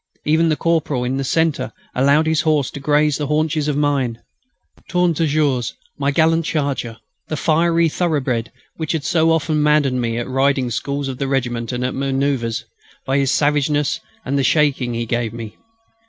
[0.25, 4.19] Even the corporal in the centre allowed his horse to graze the haunches of mine,
[4.89, 10.25] "Tourne Toujours," my gallant charger, the fiery thoroughbred which had so often maddened me at
[10.25, 12.65] the riding schools of the regiment and at manoeuvres,
[13.05, 15.55] by his savageness and the shaking he gave me.